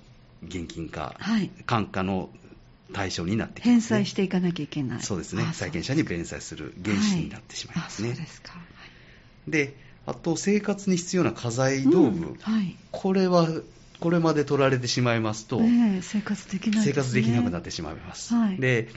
[0.45, 2.29] 現金化、はい、換価の
[2.93, 5.01] 対象になってきます、ね、返済していかなきゃいけない。
[5.01, 5.49] そうですね。
[5.53, 8.53] 債権者に弁済する原資になってしまいますね、はい、そうですか、
[9.47, 13.47] であと生活に必要な家財道具、うんはい、これは
[13.99, 18.89] これまで取られてしまいますと、えー、生活できない、ね、生活できなくなってしまいます、はい、で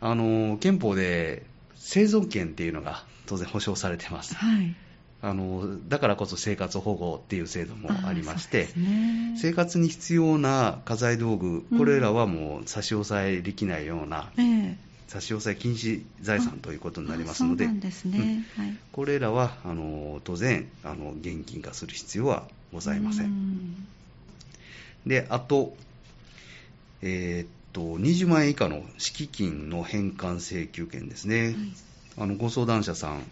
[0.00, 1.42] あの憲法で
[1.74, 4.74] 生存権っていうのが当然保障されてます、はい、
[5.20, 14.78] あのだからこそ生活保護っていう制度もありまして、ね、生活に必要な家財道具、これらはもう差し押さえできないような、うん、
[15.08, 17.66] 差し押さえ禁止財産ということになりますので、
[18.92, 23.26] これらはあの当然あの現金化する必要はございません。
[23.26, 23.86] ん。
[25.06, 25.74] であと、
[27.00, 31.54] えー、っと20万円以下の敷金の返還請求権ですね、はい、
[32.18, 33.22] あのご相談者さん、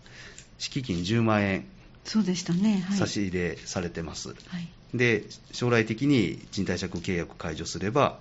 [0.58, 1.66] 敷金10万円
[2.04, 4.36] そうでしたね、はい、差し入れされてます、はい、
[4.94, 8.18] で将来的に賃貸借契約解除すれば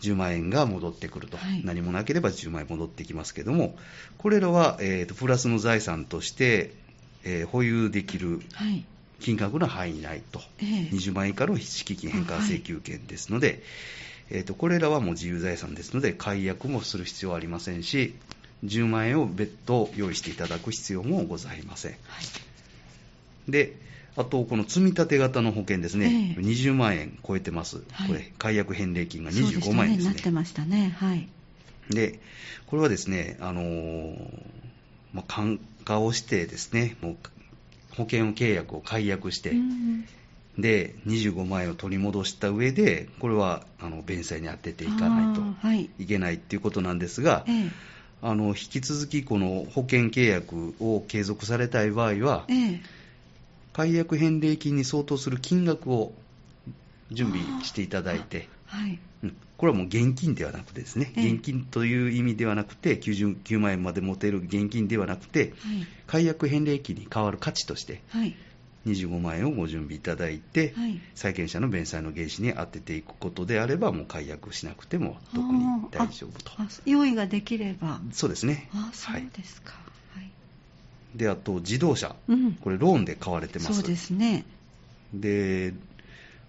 [0.00, 3.76] 10万円が戻ってくると、はい、何もなければ10万円戻ってきますけども
[4.18, 6.72] これらは、えーと、プラスの財産として、
[7.24, 8.40] えー、保有できる
[9.20, 13.62] 金額の範囲内と、えー、20万円以下の敷金返還請求権ですので、
[14.30, 18.14] えーとこれらはもう自由財産ですので解約もする必要はありませんし
[18.64, 21.92] 10万円を別途用意していただく必要もございません。
[21.92, 23.76] はい、で
[24.18, 30.14] あと、この積立型の保険ですね、えー、20万円超えてます、はい、これ、解約返礼金が25万円ですね。
[30.14, 31.28] なってましたね、はい、
[31.90, 32.18] で
[32.66, 34.16] これはですね、あのー、
[35.12, 37.16] まあ、感化をしてですね、もう
[37.96, 40.04] 保険契約を解約して、うん、
[40.58, 46.06] で25万円を取り戻した上で、これはあの弁済に充てていかないとい。
[46.06, 47.70] けないっていうことなんですが、えー
[48.20, 52.80] あの引き続きこの保険契約を継続されたい場合は、ええ、
[53.78, 56.12] 解約返礼金に相当する金額を
[57.12, 58.98] 準備していただいて、はい。
[59.22, 68.34] うん、これはもう現金ではなくてですね、え、現金という意味ではなくて、99万円まで持てる現金ではなくて、はい、解約返礼金に変わる価値として、はい。
[68.84, 76.50] 25万円をご準備いただいて、はい、債権者の弁済の原資に充てていくことであれば、もう解約しなくても特に大丈夫と。
[76.84, 78.00] 用意ができれば。
[78.10, 78.68] そうですね。
[78.72, 79.70] あそうですか。
[79.70, 79.87] はい、
[81.18, 83.74] で、あと自動車、うん、これ、ローンで買われてます。
[83.74, 84.44] そうですね。
[85.12, 85.74] で、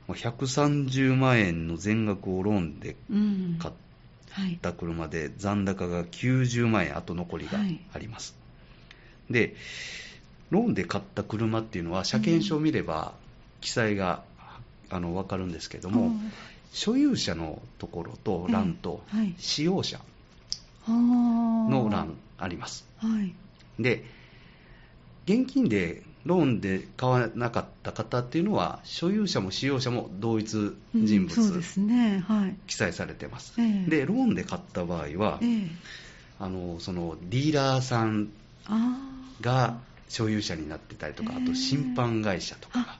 [0.07, 2.95] 130万円の全額をローンで
[3.59, 7.59] 買った車で、残高が90万円、あと残りが
[7.93, 8.35] あります。
[9.27, 9.55] はい、で
[10.51, 13.13] ローンで買った車っていうのは、車検証を見れば
[13.61, 14.23] 記載が、
[14.91, 16.11] あの分かるんですけども、
[16.71, 19.03] 所有者のところと欄と、
[19.37, 19.99] 使用者
[20.87, 22.87] の欄あります。
[22.97, 23.33] はい、
[23.79, 24.05] で、
[25.29, 32.23] 現金でローンで買わなかった方っていうのは、所有者も使用者も同一人物、そうですね。
[32.27, 33.53] はい、記載されてます。
[33.87, 35.39] で、ローンで買った場合は、
[36.39, 38.29] あのそのディーラーさん
[39.41, 39.77] が
[40.09, 42.97] 所有者になってたりとか、あと審判会社とかが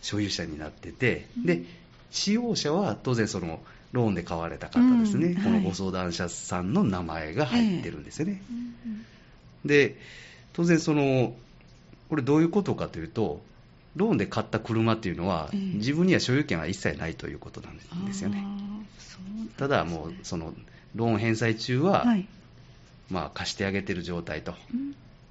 [0.00, 1.64] 所有者になってて、で
[2.10, 3.60] 使用者は当然その
[3.92, 8.40] ローンで買われた方ですね、このご相談者さんの名前が入ってるんですよね。
[9.64, 9.96] えー、で
[10.58, 11.34] 当然その
[12.08, 13.40] これどういうことかというと
[13.94, 18.44] ローンで買った車っていうのは、えー、自分には所有権は一切ないということなんですよね。
[19.56, 20.52] ただもうその
[20.96, 22.26] ローン返済中は、はい、
[23.08, 24.54] まあ、貸してあげてる状態と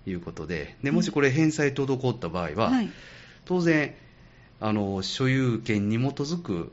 [0.05, 2.89] いうことで、でもしこれ、返済滞った場合は、はい、
[3.45, 3.93] 当然
[4.61, 6.71] あの、所有権に基づく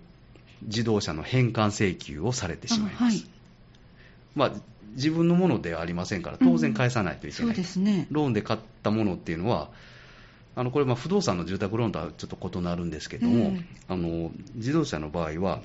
[0.63, 3.05] 自動車の返還請求をされてしまいます。
[3.05, 3.25] はい、
[4.35, 4.53] まあ、
[4.95, 9.71] 自分のものではありませんから、当然返さないといけない、うん、そうですね、ローンで買ったものっていうのは、
[10.57, 15.61] あのこれ、不動産の住宅ローンとはちょっと異なるんですけども、えー、あの自動車の場合は、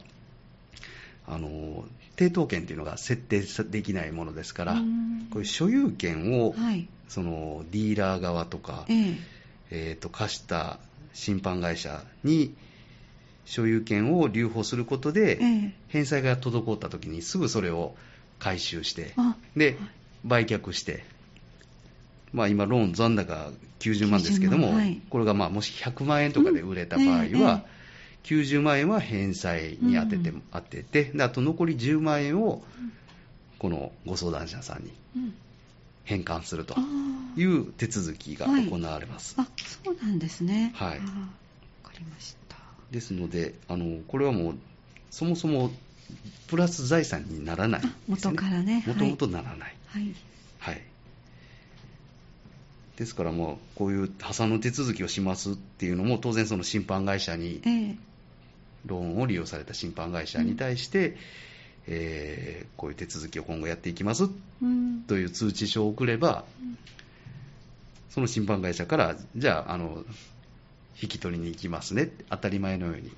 [1.27, 4.79] あの抵当権というのが設定できないものですから、こ
[5.35, 9.17] ういう所有権を、はい、そのディーラー側とか、えー、
[9.71, 10.79] えーと貸した
[11.13, 12.55] 審判会社に
[13.45, 17.95] 所有権を留保することで、えー、返済が滞ったときにすぐそれを
[18.39, 19.13] 回収して、
[19.55, 19.77] で
[20.25, 21.03] 売却して、
[22.33, 27.61] まあ、今、ローン残高90万ですけども、はい、これがまあもし100万円とかで売れた場合は、うんえー、
[28.23, 32.61] 90万円は返済に充てて,、当ててであと残り10万円を
[33.57, 34.91] このご相談者さんに
[36.03, 36.75] 返還すると
[37.35, 39.35] いう手続きが行われます。
[39.37, 39.51] はい、あ
[39.85, 40.71] そうなんですね。
[40.75, 40.99] はい。
[40.99, 41.03] わ
[41.83, 42.57] かりました。
[42.91, 44.55] ですので、あのこれはもう、
[45.11, 45.71] そもそも
[46.47, 48.83] プラス財産にならない、ね、元からね。
[48.87, 49.75] もともとならない。
[49.87, 50.13] はい。
[50.59, 50.81] はい。
[52.97, 57.61] ですからもう、こういう破産の手続きをしますっていうのも、当然その審判会社に、
[58.85, 61.15] ローンを利用された審判会社に対して、
[61.87, 64.29] えー、こういう手続きを今後やっていきます
[65.07, 66.45] という通知書を送れば、
[68.09, 70.03] その審判会社から、じゃあ、あの
[71.01, 73.11] 引き取りに行きますね、当たり前のように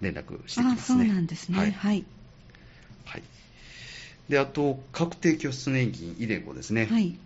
[0.00, 1.04] 連絡してきますね。
[1.04, 1.58] そうなんですね。
[1.58, 1.72] はい。
[1.72, 2.04] はい、
[3.04, 3.22] はい、
[4.28, 6.86] であと、確定拠出年金、イデコですね。
[6.86, 7.16] はい。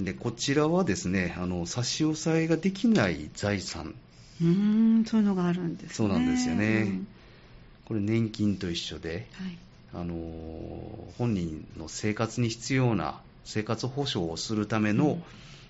[0.00, 3.94] でこちらはですねあの差し押さえができない財産。
[4.40, 5.94] うんそういうのがあるんですね。
[5.94, 7.06] そうなんですよね、うん、
[7.84, 9.58] これ年金と一緒で、はい、
[9.94, 10.14] あの
[11.18, 15.20] 本人の生活に必要な生活保障をするための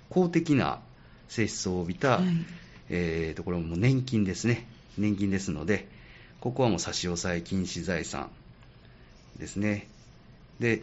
[0.08, 0.78] 公的な
[1.28, 2.24] 性質を帯びた、はい、
[2.88, 4.66] えー、とこれも年金ですね。
[4.96, 5.88] 年金ですので
[6.42, 8.28] ここはもう差し押さえ禁止財産
[9.38, 9.86] ですね。
[10.58, 10.82] で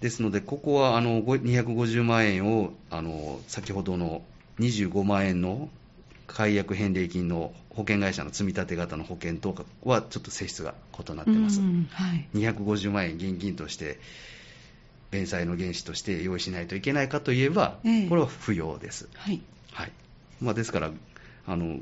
[0.00, 4.22] ですので、ここはあの250万円をあの先ほどの
[4.58, 5.70] 25万円の
[6.26, 14.00] 解約返礼金の保険会社の積み立て型の保険とはちょっと性質が異なってます、はい、250万円現金として
[15.10, 19.40] 弁済の原資として用意しないといけないかといえば、えー、これは不要です、はい。
[19.72, 19.92] はい。
[20.40, 20.90] まあ、ですから
[21.46, 21.78] あの、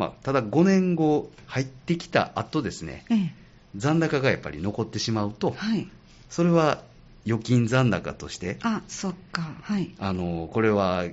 [0.00, 3.30] まあ、ただ5年後入ってきた後ですね、えー、
[3.76, 5.86] 残高がやっぱり残ってしまうと、はい、
[6.30, 6.80] それは
[7.26, 11.04] 預金残高として、あそっか、はい、あのこれは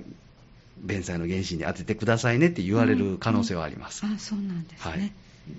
[0.78, 4.04] 弁済の原資に当ててくださいねって言われる可能性はあります。
[4.04, 5.12] うんうん、あそうなんですね、はい、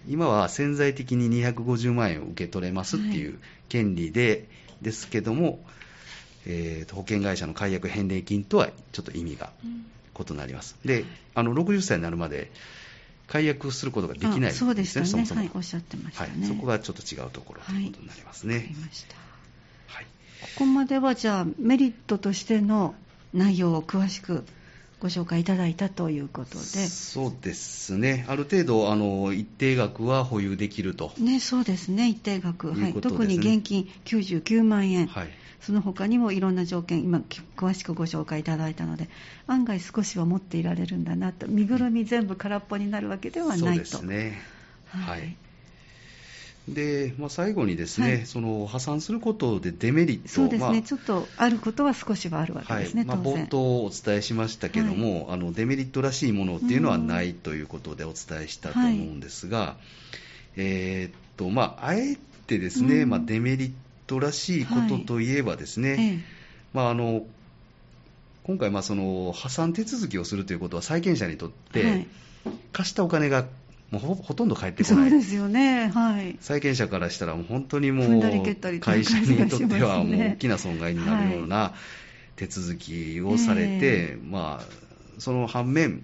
[0.08, 3.38] 今は潜在的に250万円を受け取れますっていう
[3.70, 5.60] 権利で、はい、ですけども、
[6.48, 9.52] えー、保険会社の解約返礼金とはちょっと意味が
[10.20, 10.78] 異なります。
[10.84, 12.50] うん、で、あの60歳になるまで
[13.30, 15.06] 解約することができないんですね、そうでしたね。
[15.06, 18.56] そもそも、はい、おっしゃってましたね、はい、そこがちょっと違うところということになりますね。
[18.56, 19.16] わ、かりました
[19.88, 20.06] はい。
[20.42, 22.96] ここまではじゃあメリットとしての
[23.34, 24.46] 内容を詳しく
[25.00, 26.64] ご紹介いただいたということで。
[26.64, 35.30] そうですね、ある程度あの一定額は保有できると、ね、そうですね、一定額、はい、特に現金99万円、はい、
[35.62, 37.22] その他にもいろんな条件、今、
[37.58, 39.10] 詳しくご紹介いただいたので、
[39.48, 43.66] 案外少しは持っていられるんだなと、身ぐるみ全部空っぽになるわけではないと。
[43.66, 44.42] そうですね。
[44.88, 45.36] はい。
[46.74, 53.18] で、まあ、最後にですね、はい、その破産することでデメリットそうですね、まあ、ちょっとあることは少しはあるわけですね、はい。
[53.18, 59.78] まあ、冒頭お伝えしましたけども、はい、あのデメリットらしいものっていうのはないということでお伝えしたと思うんですが、
[60.56, 62.18] えー、っとまあ、あえ
[62.48, 63.72] てですね、まあ、デメリッ
[64.10, 66.24] トらしいことといえばですね、
[66.74, 67.26] まあ、あの
[68.44, 72.08] 今回、その破産手続きをするということは債権者にとって、
[72.74, 73.46] 貸したお金が
[73.92, 75.10] もうほとんど返ってこない。
[75.12, 75.90] そうですよね。
[75.90, 76.36] はい。
[76.42, 78.22] 債権者からしたらもう本当にもう
[78.80, 81.74] 会社にとってはもう大きな損害になるような
[82.36, 86.04] 手続きをされて、まあその反面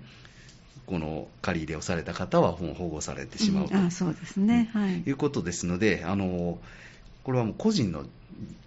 [0.86, 6.60] この借り入れをされた方は保護されてしまうと、あそうですね、はい、いうことですので、あの
[7.26, 8.06] これはもう個人の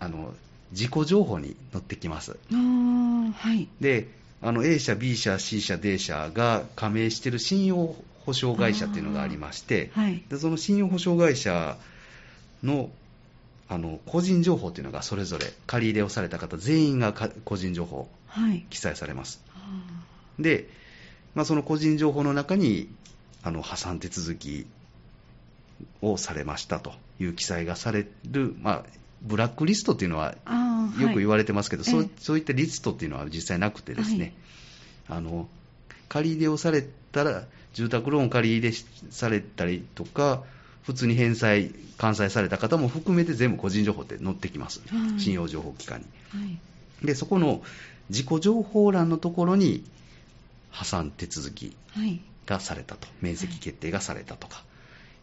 [0.00, 0.34] あの
[0.72, 2.36] 自己情報に載ってきます。
[2.52, 4.08] あはい、で
[4.42, 7.94] あの A 社、B 社、C 社、D 社が加盟している信用
[8.26, 11.76] 保証会社っていうのがありまして、はい、でその信用保証会社
[12.62, 12.90] の
[13.70, 17.12] あの個人情報っていうのがそれぞれ借り入れをされた方全員が
[17.44, 18.08] 個人情報
[18.70, 19.60] 記載されます、は
[20.38, 20.70] い、で、
[21.34, 22.88] まあ、その個人情報の中に
[23.42, 24.66] あの破産手続き
[26.02, 28.84] をされましたという記載がされる、まあ、
[29.22, 30.34] ブラックリストっていうのは
[31.00, 34.34] よく言われてますけど、そうそういったリストっていうのは実際なくてですね、
[35.08, 35.48] はい、あの
[36.08, 38.76] 借り入れをされたら住宅ローン借り入れ
[39.10, 40.42] されたりとか、
[40.82, 46.46] 普通に返済、完済された方も含めて全部個人情報って載ってきます、はい、信用情報機関に、は
[47.02, 47.62] い、で、そこの
[48.08, 49.84] 自己情報欄のところに、
[50.70, 51.76] 破産手続き
[52.46, 54.62] がされたと、はい、面積決定がされたとか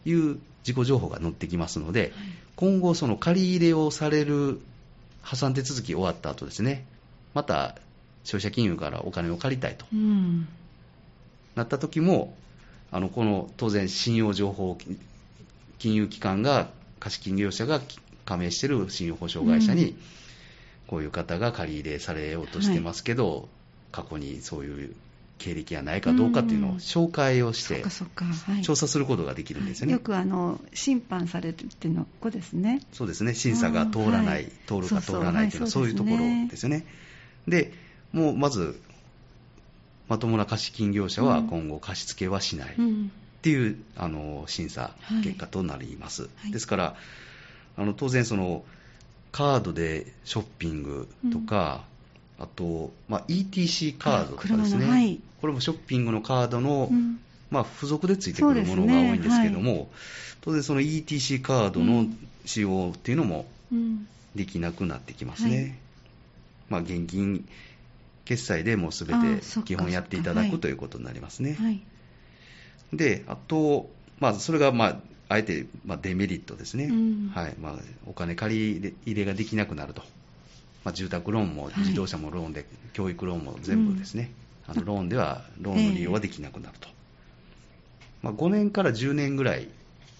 [0.06, 2.12] いう自己情報が載ってきますので、
[2.54, 4.60] 今後、その借り入れをされる
[5.22, 6.86] 破産手続き終わった後ですね、
[7.34, 7.76] また
[8.24, 10.48] 消費者金融からお金を借りたいと、うん、
[11.54, 12.34] なった時も、
[12.90, 14.78] あのこの当然、信用情報
[15.78, 17.80] 金融機関が、貸金業者が
[18.24, 19.96] 加盟している信用保証会社に、
[20.86, 23.46] こういう方が借り入れされようとしてますけど、はい、
[23.92, 24.94] 過去にそういう
[25.38, 27.84] 経歴がないかどうかっていうのを紹介をして、
[28.62, 29.92] 調査することができるんですよね。
[29.92, 32.80] よくあの審判されるっていうのこですね。
[32.92, 36.16] そうですね、審査が通らない、はい、通るか通らないというのは、そういうところ
[36.48, 36.86] ですよね。
[37.46, 37.72] で、
[38.12, 38.80] もうまず
[40.08, 42.76] まともな貸金業者は今後貸し付けはしないっ
[43.42, 46.22] ていう、あの審査結果となります。
[46.22, 46.96] はい、ですから
[47.76, 48.64] あの当然その
[49.32, 51.95] カードでショッピングとか、うん、
[52.38, 57.18] あと、まあ、ETC カードとかですね、はい、これもショッピングのカードの、うん、
[57.50, 59.86] まあ、付属でついてくるものが多いんですけども、ねはい、
[60.42, 62.06] 当然その ETC カードの
[62.44, 63.46] 使用っていうのも
[64.34, 65.78] できなくなってきますね。
[66.68, 67.48] まあ、現金
[68.24, 69.18] 決済でもうすべて
[69.64, 71.56] 基本やっていただくということになりますね。
[71.58, 71.80] はい、
[72.92, 74.96] で、あと、まあ、それが、まあ、
[75.28, 77.54] あえて、まあ、デメリットですね、うん、はい。
[77.60, 77.74] まあ、
[78.06, 80.02] お金借り入れができなくなると
[80.86, 84.30] まあ、住宅ローンも自動車もローンで、はい、教育ローンも全部ですね、
[84.68, 89.66] うん、あのローンではローンの利用はできなくなると、えー、まあ、5年から10年ぐらい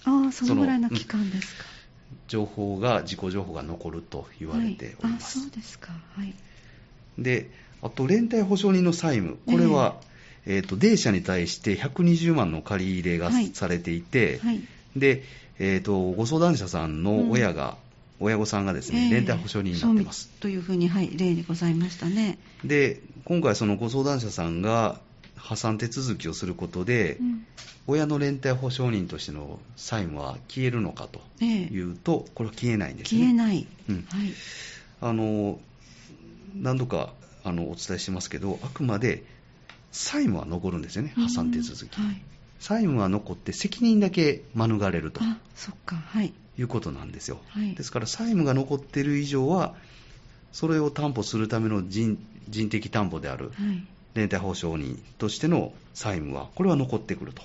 [0.04, 1.64] あそのぐらいの期間ですか、
[2.10, 5.92] うん、情報が自己情報が残ると言われております、はい、あそうですか。
[5.92, 6.34] はい。
[7.16, 7.48] で
[7.80, 9.38] あと連帯保証人の債務。
[9.46, 9.94] これは、
[10.46, 14.60] えー、えーと D 社に対して120万の借り入れがされていて、はい、
[14.96, 15.22] で、
[15.58, 17.76] えーと、ご相談者さんの親が、うん、
[18.20, 20.28] 親御さんがですね、連帯保証人になってます。
[20.40, 22.38] というふうに、はい、例にございましたね。
[22.64, 25.00] で、今回、そのご相談者さんが
[25.36, 27.46] 破産手続きをすることで、うん、
[27.86, 33.20] 親の連帯保証人としての債務は消えるのかというと、えこれは消えないんですね。
[33.20, 33.66] 消えない。
[33.88, 34.32] うん、はい、
[35.02, 35.60] あの
[36.54, 37.12] 何度か
[37.44, 39.24] あのお伝えしてますけど、あくまで
[39.92, 42.00] 債務は残るんですよね、破産手続き。
[42.00, 42.22] はい
[42.58, 45.20] 債務は残って責任だけ免れると
[45.54, 49.74] そっか、はい、いうことなんですよ、はい、ですから債務が残っている以上は
[50.52, 53.50] それを担保するための人人的担保である、
[54.14, 57.42] 連帯保証人としての債務はこれは残ってくると、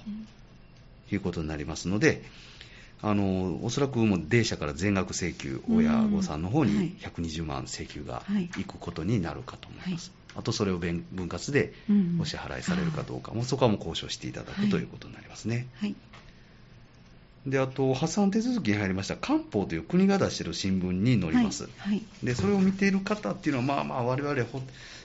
[1.12, 2.24] いうことになりますので
[3.01, 8.24] あのおそらくもう D 社から全額請求親御さんの方に120万請求が
[8.57, 8.64] い。
[8.64, 11.74] くことになるかと思います、あとそれを分割で
[12.22, 15.68] お支払いされるかどうかも、そこはもう交渉していただくということになりますね。
[15.80, 15.95] はい
[17.45, 24.45] であと破産手続きに入りました官報という国が出している新聞に載ります、はいはい、でそれを見ている方っていうのは、まあまあ、我々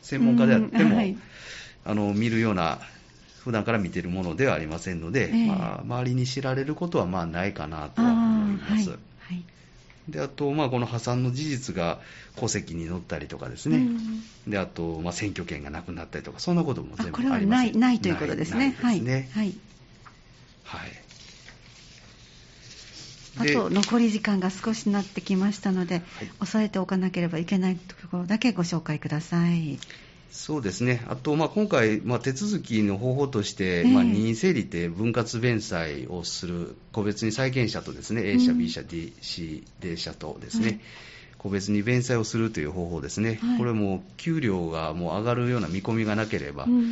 [0.03, 1.17] 専門家であっても、はい、
[1.85, 2.79] あの見るような、
[3.43, 8.99] 普段から見ているものではありませんので、えー、まあ、周りに知られることはまあないかなとは思います。
[10.09, 11.99] であと、まあ、この破産の事実が
[12.37, 18.77] 戸籍に載ったりとかですね、うん、であと、まあ、選挙権がなくなったりとか、そんなことも全部ありませんないないということですね。
[18.81, 19.25] はい、はい。
[20.65, 21.06] はい
[23.39, 26.05] あと残り時間が少しなってきましたので、はい、
[26.41, 29.79] 押さえておかなければいけないところだけご紹介ください。
[30.37, 40.81] そうですね、あと、まあ、今回、まあ、手続きの方法として、えー、まあ、任意整理って分割弁済をする、個別に債権者とですね、A 社、B 社、D、C、D 社とですね、はい、
[41.39, 46.91] 個別に弁済をするという方法ですね、はい、これも給料がもう上がるような見込みがなければ、うん、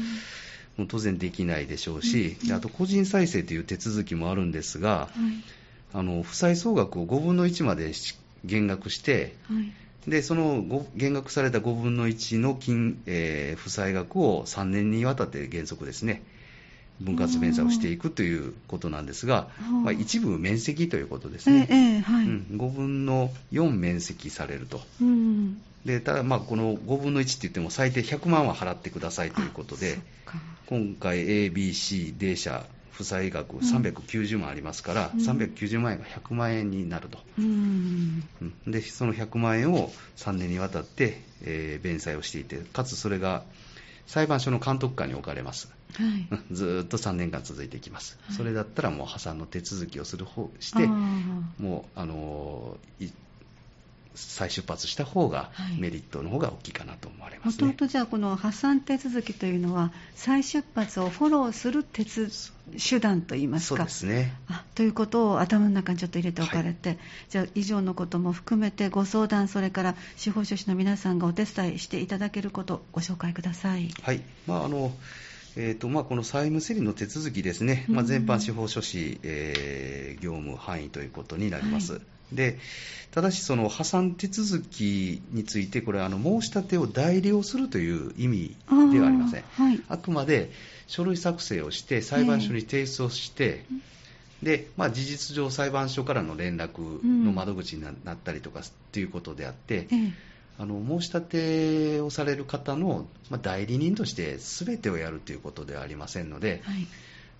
[0.79, 5.64] もう当然できないでしょうし、うん、あと個人再生という手続きもあるんですが、はい、
[5.95, 7.93] あの負債総額を5分の1まで
[8.45, 9.37] 減額して、
[10.07, 16.23] でその減額された5分の1の金、えー、負債額を3年にわたって原則ですね、
[17.01, 19.49] 分割弁済をしていくということなんですが、
[19.85, 22.27] まあ、一部面積ということですね、えーはい。
[22.27, 29.99] うん、5分の4面積されると、うん、でただ、まあ、この5分の1って言っても最低100万は払ってくださいということで、
[30.67, 32.65] 今回、A、B、C、D 社
[32.95, 38.23] 負債額390万ありますから、うん、390万円が100万円になると、うん、
[38.67, 43.43] でその100万円を3年にわたって、えー、弁済をしていて、かつそれが
[44.07, 52.77] 裁判所の監督下に置かれます、はい、ずっと3年間続いていきます、はい、それだったらもう破産の手続きをする方して、もうあの
[54.15, 57.67] 再出発した方が、メリットの方が大きいかなと思われますね。
[57.67, 63.77] もとじゃあこの破産手続きというのは再出発をフォローする手手段といいますか。
[63.77, 64.35] そうですね。
[64.49, 66.99] あということを頭の中にちょっと入れておかれて、はい、
[67.29, 73.91] じゃあ以上のことも含めてご相談それから司法書士の皆さんがお手伝いしていただけることご紹介ください。
[74.03, 74.23] はい。
[74.47, 74.95] まああの。
[75.57, 81.93] えーとまあ、この債務整理の手続きですね、まあ、全般司法書士、えー、業務範囲ということになります。
[81.93, 82.03] はい
[82.33, 82.59] で
[83.15, 88.57] ただし、その破産手続きについて、これ、あの申し立てを代理をするという意味
[88.93, 89.45] ではありません。
[89.57, 90.51] あはい、あくまで
[90.89, 93.65] 書類作成をして、裁判所に提出をして、
[94.43, 100.13] えー、でまあ、事実上、裁判所からの連絡の窓口になったりとかということであって、えー、
[100.59, 101.21] あの申し立
[101.95, 106.85] てをされる方の、まあ、代理人として全てをやるということではありませんので、はい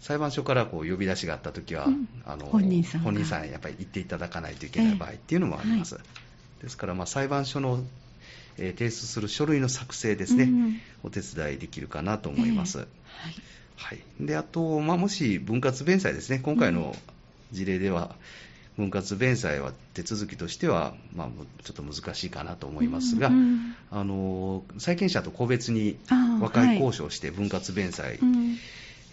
[0.05, 5.95] 裁判所からこう呼び出しがあったときは、うん、あの本人さん本人さんやっぱり行っていただかないといけない場合っていうのもあります。
[5.95, 6.05] えーは
[6.61, 7.83] い、ですから、まあ、裁判所の、
[8.59, 12.81] えー、提出する書類の作成ですね、うん、お手伝いできるかなと思います。
[12.81, 13.35] えー、はい。
[13.77, 16.95] はい、であと、まあ、もし分割弁済ですね、今回の
[17.51, 18.15] 事例では、
[18.77, 21.29] 分割弁済は手続きとしては、まあ、
[21.63, 25.97] ちょっと難しいかなと思いますが、うん、あの債権者と個別に
[26.43, 28.59] 和解交渉して分割弁済、はいうん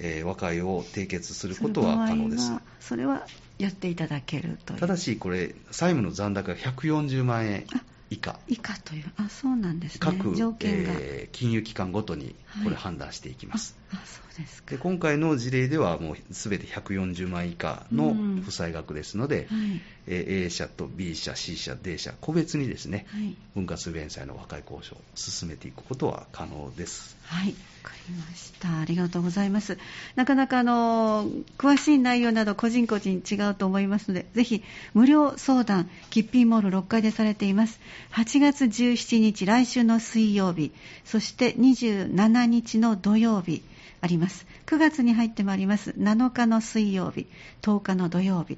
[0.04, 2.52] えー、和解を締結することは可能です。
[2.80, 3.26] それは
[3.60, 7.66] やっていただけるとただし、これ、債務の残高が140万円
[8.10, 8.40] 以下。
[8.48, 13.78] 以下という、あそうなんですね、各えー、金融機関ごとにこれ、判断していきます。
[13.92, 27.18] あそうですかで今回の事例ではもう全て140万以下の負債額ですので、うんはい、A 社と B 社、C 社、D 社、個別にですね、はい、分割弁済の和解交渉を進めていくことは可能です。
[27.26, 28.80] はい、わかりました。
[28.80, 29.78] ありがとうございます。
[30.16, 37.80] なかなかあの詳しい内容など個人個人違うと思いますので、ぜひ無料相談、キッピーモール6階でされています。
[38.12, 40.72] 8月17日、来週の水曜日、
[41.06, 43.64] そして27日の土曜日、
[44.02, 44.46] あります。
[44.66, 45.92] 9月に入ってまいります。
[45.98, 47.28] 7日の水曜日、
[47.62, 48.58] 10日の土曜日。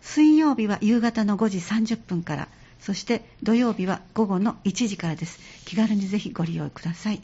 [0.00, 2.48] 水曜日は夕方の5時30分から、
[2.80, 5.38] そして土曜日は午後の1時からです。
[5.64, 7.22] 気軽にぜひご利用ください。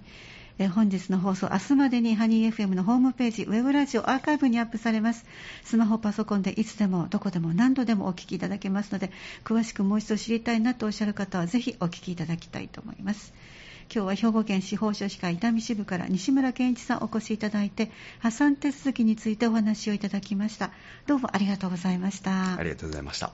[0.61, 5.25] え本日の放送、明日までにハニー FM のホームページ、ウェブラジオアーカイブにアップされます。
[5.63, 9.13] スマホ、パソコンでいつでも、どこでも、何度でもお聞きいただけますので、
[9.45, 13.33] 詳しくもう一度知りたいなとおっしゃる方は、ぜひお聞きいただきたいと思います。
[13.93, 20.73] 今日は兵庫県司法書士会伊丹支部から西村健一さんお越しいただいて破産手続きについてお話をいただきました。
[21.07, 22.59] どうもありがとうございました。
[22.59, 23.33] ありがとうございました。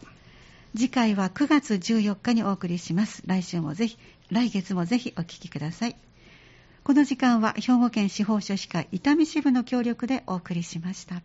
[0.76, 3.22] 次回は9月14日にお送りします。
[3.26, 3.98] 来週もぜひ
[4.30, 5.96] 来月もぜひお聞きください。
[6.84, 11.22] この時間は兵庫県司法書士会伊丹支部の協力でお送りしました